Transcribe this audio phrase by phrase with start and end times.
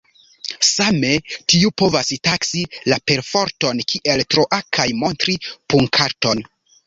[0.67, 1.11] Same
[1.53, 2.63] tiu povas taksi
[2.93, 5.37] la perforton kiel troa kaj montri
[5.75, 6.45] punkarton.